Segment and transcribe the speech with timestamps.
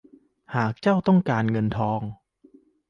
[0.55, 2.01] หากเจ้าต้องการเงินทอง